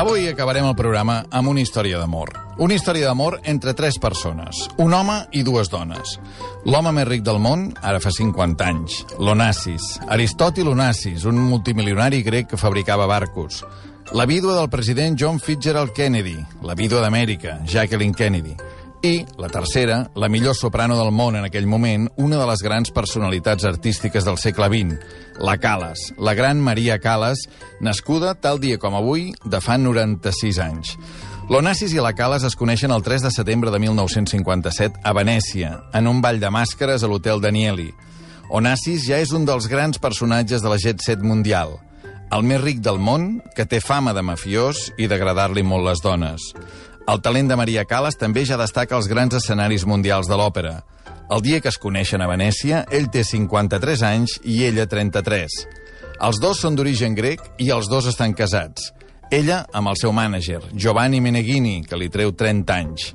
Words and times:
Avui 0.00 0.30
acabarem 0.30 0.64
el 0.64 0.76
programa 0.78 1.18
amb 1.28 1.50
una 1.50 1.60
història 1.60 1.98
d'amor. 2.00 2.30
Una 2.64 2.72
història 2.72 3.10
d'amor 3.10 3.34
entre 3.52 3.74
tres 3.76 3.98
persones, 4.00 4.62
un 4.80 4.94
home 4.96 5.16
i 5.36 5.42
dues 5.44 5.68
dones. 5.68 6.14
L'home 6.64 6.94
més 6.96 7.04
ric 7.04 7.20
del 7.26 7.36
món, 7.36 7.66
ara 7.84 8.00
fa 8.00 8.08
50 8.08 8.64
anys, 8.64 9.02
l'Onassis. 9.20 9.90
Aristòtil 10.08 10.72
Onassis, 10.72 11.26
un 11.28 11.36
multimilionari 11.50 12.22
grec 12.24 12.48
que 12.54 12.62
fabricava 12.62 13.04
barcos. 13.10 13.60
La 14.16 14.24
vídua 14.24 14.56
del 14.56 14.70
president 14.72 15.20
John 15.20 15.36
Fitzgerald 15.38 15.92
Kennedy, 15.92 16.38
la 16.64 16.74
vídua 16.74 17.04
d'Amèrica, 17.04 17.58
Jacqueline 17.68 18.16
Kennedy. 18.16 18.56
I, 19.02 19.24
la 19.38 19.48
tercera, 19.48 20.10
la 20.14 20.28
millor 20.28 20.54
soprano 20.54 20.98
del 20.98 21.08
món 21.08 21.36
en 21.38 21.46
aquell 21.46 21.64
moment, 21.64 22.10
una 22.20 22.36
de 22.36 22.44
les 22.50 22.60
grans 22.60 22.90
personalitats 22.92 23.64
artístiques 23.64 24.26
del 24.28 24.36
segle 24.36 24.68
XX, 24.68 24.98
la 25.40 25.56
Calas, 25.56 26.10
la 26.18 26.34
gran 26.34 26.60
Maria 26.60 26.98
Calas, 27.00 27.46
nascuda 27.80 28.34
tal 28.36 28.60
dia 28.60 28.76
com 28.76 28.98
avui, 28.98 29.30
de 29.40 29.62
fa 29.64 29.78
96 29.80 30.60
anys. 30.60 30.92
L'Onassis 31.48 31.96
i 31.96 32.04
la 32.04 32.12
Calas 32.12 32.44
es 32.44 32.58
coneixen 32.60 32.92
el 32.92 33.00
3 33.00 33.24
de 33.24 33.32
setembre 33.32 33.72
de 33.72 33.80
1957 33.80 35.00
a 35.00 35.16
Venècia, 35.16 35.78
en 35.96 36.06
un 36.06 36.20
ball 36.20 36.36
de 36.36 36.52
màscares 36.52 37.00
a 37.00 37.08
l'Hotel 37.08 37.40
Danieli. 37.40 37.88
Onassis 38.52 39.08
ja 39.08 39.16
és 39.16 39.32
un 39.32 39.48
dels 39.48 39.70
grans 39.72 39.96
personatges 39.96 40.60
de 40.60 40.68
la 40.68 40.76
jet 40.76 41.00
set 41.00 41.24
mundial, 41.24 41.78
el 42.30 42.44
més 42.46 42.60
ric 42.62 42.78
del 42.84 43.00
món, 43.02 43.40
que 43.56 43.64
té 43.66 43.80
fama 43.82 44.12
de 44.14 44.22
mafiós 44.22 44.90
i 45.02 45.08
d'agradar-li 45.10 45.64
molt 45.66 45.88
les 45.88 46.04
dones. 46.04 46.52
El 47.08 47.20
talent 47.24 47.48
de 47.48 47.56
Maria 47.56 47.84
Calas 47.88 48.18
també 48.20 48.44
ja 48.44 48.58
destaca 48.60 48.96
als 48.96 49.08
grans 49.08 49.34
escenaris 49.34 49.86
mundials 49.88 50.28
de 50.28 50.36
l'òpera. 50.36 50.80
El 51.30 51.42
dia 51.42 51.60
que 51.60 51.70
es 51.70 51.78
coneixen 51.78 52.22
a 52.22 52.28
Venècia, 52.28 52.84
ell 52.90 53.08
té 53.10 53.22
53 53.24 54.02
anys 54.02 54.40
i 54.44 54.64
ella 54.66 54.86
33. 54.90 55.60
Els 56.20 56.40
dos 56.42 56.60
són 56.60 56.76
d'origen 56.76 57.14
grec 57.14 57.44
i 57.58 57.70
els 57.70 57.88
dos 57.88 58.10
estan 58.10 58.34
casats. 58.36 58.90
Ella 59.30 59.62
amb 59.72 59.88
el 59.92 59.96
seu 59.96 60.10
mànager, 60.10 60.58
Giovanni 60.74 61.20
Meneghini, 61.22 61.84
que 61.86 61.96
li 61.96 62.08
treu 62.10 62.32
30 62.34 62.74
anys. 62.74 63.12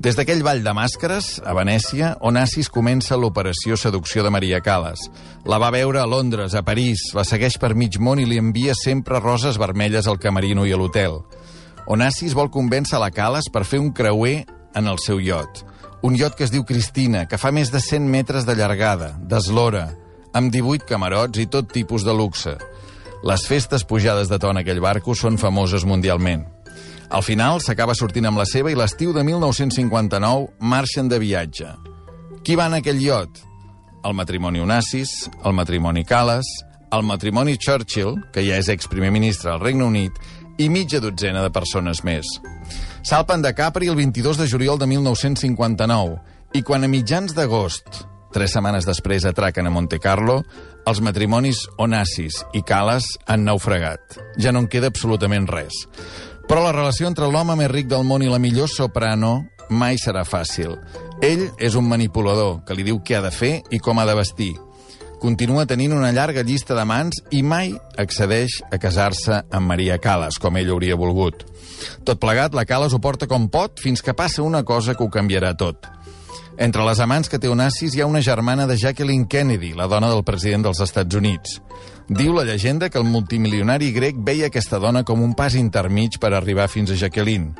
Des 0.00 0.16
d'aquell 0.16 0.40
ball 0.40 0.62
de 0.64 0.72
màscares, 0.72 1.34
a 1.44 1.52
Venècia, 1.52 2.14
Onassis 2.24 2.70
comença 2.72 3.18
l'operació 3.20 3.76
seducció 3.76 4.24
de 4.24 4.32
Maria 4.32 4.62
Calas. 4.64 5.02
La 5.44 5.58
va 5.60 5.68
veure 5.74 6.00
a 6.00 6.06
Londres, 6.08 6.56
a 6.56 6.64
París, 6.64 7.10
la 7.12 7.26
segueix 7.28 7.58
per 7.60 7.74
mig 7.76 7.98
món 8.00 8.18
i 8.18 8.24
li 8.24 8.40
envia 8.40 8.72
sempre 8.72 9.20
roses 9.20 9.60
vermelles 9.60 10.08
al 10.08 10.18
camerino 10.18 10.64
i 10.64 10.72
a 10.72 10.80
l'hotel. 10.80 11.20
Onassis 11.90 12.36
vol 12.38 12.52
convèncer 12.54 13.00
la 13.02 13.10
Calas 13.10 13.48
per 13.50 13.64
fer 13.66 13.80
un 13.82 13.88
creuer 13.90 14.44
en 14.78 14.86
el 14.86 15.00
seu 15.02 15.18
iot. 15.18 15.64
Un 16.06 16.14
iot 16.14 16.36
que 16.38 16.46
es 16.46 16.52
diu 16.54 16.62
Cristina, 16.62 17.24
que 17.26 17.38
fa 17.40 17.50
més 17.50 17.72
de 17.74 17.80
100 17.82 18.06
metres 18.06 18.46
de 18.46 18.54
llargada, 18.54 19.16
d'eslora, 19.18 19.88
amb 20.30 20.54
18 20.54 20.86
camarots 20.86 21.42
i 21.42 21.48
tot 21.50 21.72
tipus 21.74 22.06
de 22.06 22.14
luxe. 22.14 22.54
Les 23.26 23.42
festes 23.42 23.82
pujades 23.82 24.30
de 24.30 24.38
to 24.38 24.54
en 24.54 24.62
aquell 24.62 24.78
barco 24.78 25.18
són 25.18 25.40
famoses 25.42 25.82
mundialment. 25.82 26.46
Al 27.10 27.26
final 27.26 27.58
s'acaba 27.58 27.98
sortint 27.98 28.30
amb 28.30 28.38
la 28.38 28.46
seva 28.46 28.70
i 28.70 28.78
l'estiu 28.78 29.10
de 29.10 29.26
1959 29.26 30.62
marxen 30.62 31.10
de 31.10 31.18
viatge. 31.18 31.74
Qui 32.46 32.54
va 32.54 32.70
en 32.70 32.78
aquell 32.78 33.02
iot? 33.02 33.42
El 34.06 34.14
matrimoni 34.14 34.62
Onassis, 34.62 35.26
el 35.42 35.58
matrimoni 35.58 36.06
Calas, 36.06 36.46
el 36.94 37.02
matrimoni 37.06 37.58
Churchill, 37.58 38.16
que 38.34 38.42
ja 38.46 38.56
és 38.62 38.70
ex-primer 38.70 39.10
ministre 39.14 39.50
al 39.52 39.60
Regne 39.62 39.84
Unit, 39.86 40.16
i 40.60 40.68
mitja 40.68 41.00
dotzena 41.00 41.40
de 41.40 41.50
persones 41.54 42.02
més. 42.04 42.28
Salpen 43.06 43.40
de 43.40 43.54
Capri 43.56 43.88
el 43.88 43.96
22 43.96 44.36
de 44.36 44.48
juliol 44.50 44.78
de 44.78 44.86
1959 44.90 46.18
i 46.58 46.60
quan 46.66 46.84
a 46.84 46.90
mitjans 46.90 47.32
d'agost, 47.32 48.02
tres 48.34 48.52
setmanes 48.52 48.84
després, 48.84 49.24
atraquen 49.24 49.66
a 49.66 49.72
Monte 49.72 49.98
Carlo, 50.02 50.42
els 50.84 51.00
matrimonis 51.00 51.62
Onassis 51.80 52.42
i 52.52 52.60
Calas 52.66 53.08
han 53.26 53.46
naufragat. 53.48 54.18
Ja 54.36 54.52
no 54.52 54.60
en 54.64 54.68
queda 54.68 54.90
absolutament 54.92 55.48
res. 55.48 55.86
Però 56.50 56.64
la 56.64 56.74
relació 56.76 57.08
entre 57.08 57.30
l'home 57.30 57.56
més 57.56 57.70
ric 57.72 57.88
del 57.88 58.04
món 58.04 58.24
i 58.26 58.28
la 58.28 58.40
millor 58.42 58.68
soprano 58.68 59.46
mai 59.70 59.96
serà 60.02 60.26
fàcil. 60.26 60.76
Ell 61.22 61.46
és 61.56 61.76
un 61.78 61.88
manipulador 61.88 62.64
que 62.66 62.76
li 62.76 62.84
diu 62.84 63.00
què 63.00 63.16
ha 63.16 63.24
de 63.24 63.32
fer 63.32 63.60
i 63.70 63.80
com 63.80 64.00
ha 64.00 64.08
de 64.08 64.18
vestir. 64.18 64.52
Continua 65.20 65.66
tenint 65.68 65.92
una 65.92 66.14
llarga 66.16 66.40
llista 66.48 66.72
d'amants 66.72 67.18
i 67.36 67.42
mai 67.44 67.74
accedeix 68.00 68.54
a 68.72 68.78
casar-se 68.80 69.42
amb 69.52 69.68
Maria 69.68 69.98
Calas, 70.00 70.38
com 70.40 70.56
ell 70.56 70.70
hauria 70.72 70.96
volgut. 70.96 71.44
Tot 72.08 72.16
plegat, 72.22 72.56
la 72.56 72.64
Calas 72.64 72.96
ho 72.96 73.00
porta 73.04 73.28
com 73.28 73.50
pot 73.52 73.82
fins 73.84 74.00
que 74.00 74.16
passa 74.16 74.40
una 74.42 74.64
cosa 74.64 74.94
que 74.96 75.04
ho 75.04 75.12
canviarà 75.12 75.52
tot. 75.60 75.84
Entre 76.56 76.84
les 76.88 77.04
amants 77.04 77.28
que 77.28 77.38
té 77.40 77.52
Onassis 77.52 77.94
hi 77.94 78.00
ha 78.00 78.08
una 78.08 78.24
germana 78.24 78.66
de 78.66 78.78
Jacqueline 78.80 79.28
Kennedy, 79.28 79.74
la 79.76 79.86
dona 79.92 80.08
del 80.08 80.24
president 80.24 80.64
dels 80.64 80.80
Estats 80.84 81.16
Units. 81.16 81.60
Diu 82.08 82.32
la 82.32 82.46
llegenda 82.48 82.88
que 82.88 82.98
el 82.98 83.04
multimilionari 83.04 83.92
grec 83.92 84.16
veia 84.24 84.48
aquesta 84.48 84.80
dona 84.80 85.04
com 85.04 85.20
un 85.20 85.36
pas 85.36 85.54
intermig 85.54 86.16
per 86.20 86.32
arribar 86.32 86.68
fins 86.68 86.90
a 86.90 86.98
Jacqueline. 87.00 87.52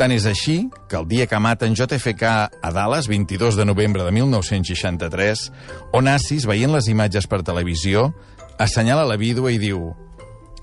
Tant 0.00 0.14
és 0.14 0.24
així 0.24 0.54
que 0.88 0.96
el 0.96 1.04
dia 1.10 1.26
que 1.28 1.36
maten 1.44 1.74
JFK 1.76 2.28
a 2.64 2.68
Dallas, 2.72 3.04
22 3.04 3.58
de 3.58 3.66
novembre 3.68 4.00
de 4.06 4.14
1963, 4.16 5.42
Onassis, 5.92 6.46
veient 6.48 6.72
les 6.72 6.88
imatges 6.88 7.26
per 7.28 7.42
televisió, 7.44 8.06
assenyala 8.56 9.04
la 9.04 9.18
vídua 9.20 9.52
i 9.52 9.58
diu 9.60 9.90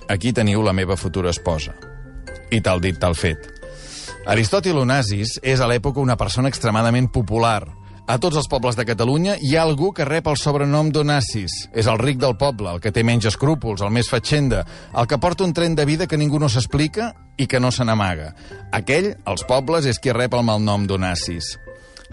«Aquí 0.10 0.32
teniu 0.34 0.64
la 0.66 0.74
meva 0.74 0.98
futura 0.98 1.30
esposa». 1.30 1.76
I 2.50 2.64
tal 2.66 2.82
dit, 2.82 2.98
tal 2.98 3.14
fet. 3.14 3.46
Aristòtil 4.26 4.82
Onassis 4.82 5.36
és 5.46 5.62
a 5.62 5.70
l'època 5.70 6.02
una 6.02 6.18
persona 6.18 6.50
extremadament 6.50 7.12
popular. 7.14 7.62
A 8.08 8.16
tots 8.24 8.38
els 8.40 8.48
pobles 8.48 8.78
de 8.80 8.86
Catalunya 8.88 9.34
hi 9.44 9.58
ha 9.58 9.66
algú 9.68 9.90
que 9.92 10.06
rep 10.08 10.30
el 10.32 10.38
sobrenom 10.40 10.94
d'Onassis. 10.96 11.56
És 11.76 11.90
el 11.92 11.98
ric 12.00 12.22
del 12.22 12.38
poble, 12.40 12.70
el 12.72 12.80
que 12.80 12.94
té 12.96 13.02
menys 13.04 13.26
escrúpols, 13.28 13.82
el 13.84 13.92
més 13.92 14.08
fatxenda, 14.08 14.62
el 14.96 15.10
que 15.12 15.18
porta 15.20 15.44
un 15.44 15.52
tren 15.52 15.76
de 15.76 15.84
vida 15.84 16.08
que 16.08 16.16
ningú 16.16 16.40
no 16.40 16.48
s'explica 16.48 17.10
i 17.36 17.50
que 17.52 17.60
no 17.60 17.68
se 17.68 17.84
n'amaga. 17.84 18.30
Aquell, 18.72 19.10
als 19.28 19.44
pobles, 19.44 19.90
és 19.92 20.00
qui 20.00 20.16
rep 20.16 20.38
el 20.40 20.46
malnom 20.48 20.86
d'Onassis. 20.88 21.58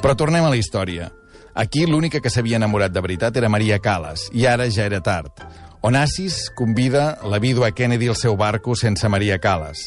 Però 0.02 0.16
tornem 0.18 0.42
a 0.42 0.50
la 0.50 0.58
història. 0.58 1.12
Aquí 1.54 1.84
l'única 1.86 2.18
que 2.18 2.32
s'havia 2.34 2.58
enamorat 2.58 2.90
de 2.90 3.04
veritat 3.04 3.38
era 3.38 3.52
Maria 3.52 3.78
Calas, 3.78 4.26
i 4.34 4.48
ara 4.50 4.66
ja 4.66 4.88
era 4.90 4.98
tard. 4.98 5.44
Onassis 5.86 6.48
convida 6.58 7.20
la 7.22 7.38
vídua 7.38 7.70
Kennedy 7.70 8.08
al 8.10 8.18
seu 8.18 8.34
barco 8.34 8.74
sense 8.74 9.06
Maria 9.06 9.38
Calas. 9.38 9.86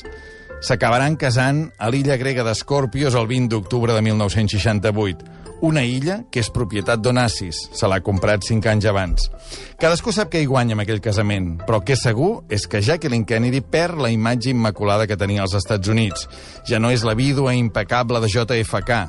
S'acabaran 0.64 1.20
casant 1.20 1.66
a 1.78 1.92
l'illa 1.92 2.16
grega 2.16 2.48
d'Escorpios 2.48 3.14
el 3.20 3.28
20 3.28 3.52
d'octubre 3.52 3.92
de 3.92 4.02
1968, 4.08 5.47
una 5.62 5.84
illa 5.86 6.20
que 6.32 6.42
és 6.44 6.50
propietat 6.54 7.02
d'Onassis. 7.02 7.60
Se 7.74 7.90
l'ha 7.90 8.00
comprat 8.06 8.46
cinc 8.46 8.68
anys 8.70 8.88
abans. 8.90 9.28
Cadascú 9.78 10.14
sap 10.14 10.32
que 10.34 10.42
hi 10.42 10.50
guanya 10.50 10.76
amb 10.76 10.84
aquell 10.84 11.02
casament, 11.04 11.56
però 11.68 11.82
que 11.86 11.98
segur 12.00 12.44
és 12.50 12.68
que 12.68 12.82
Jacqueline 12.82 13.26
Kennedy 13.30 13.62
perd 13.62 14.02
la 14.02 14.12
imatge 14.14 14.52
immaculada 14.54 15.08
que 15.08 15.18
tenia 15.18 15.44
als 15.46 15.56
Estats 15.58 15.90
Units. 15.90 16.28
Ja 16.70 16.80
no 16.80 16.92
és 16.94 17.06
la 17.08 17.16
vídua 17.18 17.56
impecable 17.56 18.22
de 18.24 18.32
JFK. 18.32 19.02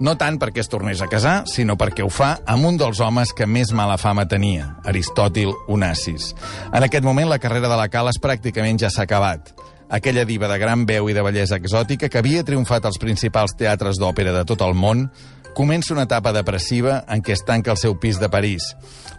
No 0.00 0.16
tant 0.20 0.36
perquè 0.36 0.60
es 0.60 0.68
tornés 0.68 1.00
a 1.00 1.08
casar, 1.08 1.44
sinó 1.48 1.78
perquè 1.80 2.04
ho 2.04 2.10
fa 2.12 2.34
amb 2.44 2.68
un 2.68 2.76
dels 2.76 3.00
homes 3.00 3.32
que 3.32 3.46
més 3.48 3.72
mala 3.72 3.96
fama 3.96 4.26
tenia, 4.28 4.74
Aristòtil 4.84 5.54
Onassis. 5.72 6.34
En 6.72 6.84
aquest 6.84 7.04
moment 7.04 7.30
la 7.30 7.40
carrera 7.40 7.70
de 7.72 7.80
la 7.80 7.88
Calas 7.88 8.20
pràcticament 8.20 8.82
ja 8.84 8.92
s'ha 8.92 9.08
acabat 9.08 9.54
aquella 9.88 10.24
diva 10.24 10.48
de 10.48 10.58
gran 10.58 10.84
veu 10.86 11.08
i 11.10 11.14
de 11.14 11.22
bellesa 11.22 11.58
exòtica 11.60 12.08
que 12.10 12.18
havia 12.18 12.44
triomfat 12.44 12.86
als 12.86 12.98
principals 12.98 13.54
teatres 13.58 14.00
d'òpera 14.02 14.34
de 14.34 14.44
tot 14.48 14.62
el 14.66 14.74
món, 14.74 15.06
comença 15.56 15.94
una 15.94 16.04
etapa 16.04 16.34
depressiva 16.36 16.98
en 17.08 17.22
què 17.24 17.32
es 17.32 17.40
tanca 17.48 17.72
el 17.72 17.78
seu 17.80 17.94
pis 17.96 18.18
de 18.20 18.28
París. 18.28 18.74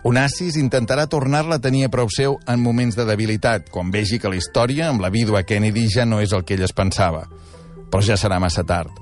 Onassis 0.05 0.59
intentarà 0.61 1.07
tornar-la 1.09 1.57
a 1.57 1.61
tenir 1.63 1.87
a 1.87 1.89
prou 1.89 2.11
seu 2.13 2.37
en 2.45 2.61
moments 2.61 2.93
de 2.95 3.07
debilitat, 3.09 3.71
quan 3.73 3.89
vegi 3.89 4.19
que 4.21 4.29
la 4.29 4.37
història 4.37 4.91
amb 4.91 5.01
la 5.01 5.09
vídua 5.09 5.41
Kennedy 5.41 5.87
ja 5.89 6.05
no 6.05 6.21
és 6.21 6.35
el 6.37 6.45
que 6.45 6.53
ell 6.53 6.67
es 6.67 6.75
pensava. 6.77 7.23
Però 7.89 8.03
ja 8.05 8.19
serà 8.21 8.37
massa 8.37 8.61
tard. 8.61 8.93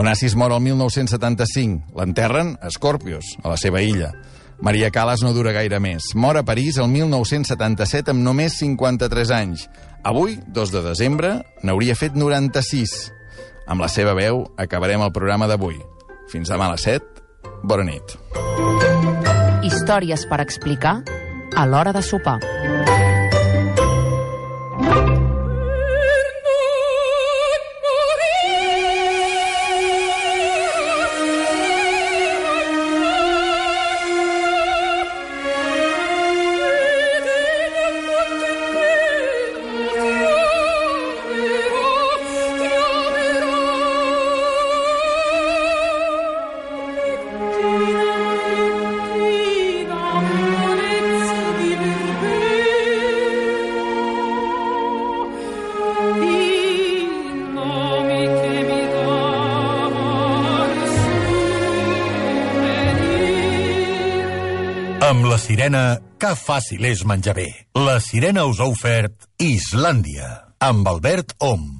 Onassis 0.00 0.32
mor 0.32 0.54
el 0.56 0.62
1975. 0.64 1.92
L'enterren 1.98 2.54
a 2.62 2.72
Scorpios, 2.72 3.36
a 3.44 3.52
la 3.52 3.60
seva 3.60 3.84
illa. 3.84 4.14
Maria 4.64 4.88
Calas 4.90 5.20
no 5.22 5.34
dura 5.36 5.52
gaire 5.52 5.82
més. 5.84 6.14
Mor 6.16 6.40
a 6.40 6.46
París 6.48 6.80
el 6.80 6.88
1977 6.88 8.16
amb 8.16 8.24
només 8.24 8.56
53 8.62 9.34
anys. 9.36 9.68
Avui, 10.08 10.40
2 10.48 10.72
de 10.72 10.84
desembre, 10.88 11.36
n'hauria 11.60 11.98
fet 12.00 12.16
96. 12.16 12.98
Amb 13.68 13.84
la 13.84 13.92
seva 13.92 14.16
veu 14.16 14.46
acabarem 14.56 15.04
el 15.04 15.12
programa 15.12 15.52
d'avui. 15.52 15.76
Fins 16.28 16.50
demà 16.52 16.68
a 16.68 16.74
les 16.74 16.84
7. 16.84 17.22
Bona 17.64 17.86
nit. 17.88 18.16
Històries 19.64 20.26
per 20.28 20.42
explicar 20.44 20.98
a 21.56 21.64
l'hora 21.66 21.94
de 21.96 22.04
sopar. 22.04 22.38
Amb 65.08 65.24
la 65.24 65.38
sirena, 65.40 65.82
que 66.20 66.34
fàcil 66.36 66.84
és 66.84 67.00
menjar 67.08 67.32
bé. 67.38 67.46
La 67.80 67.96
sirena 68.04 68.44
us 68.50 68.60
ha 68.60 68.68
ofert 68.68 69.24
Islàndia, 69.40 70.28
amb 70.60 70.92
Albert 70.92 71.32
Om. 71.40 71.78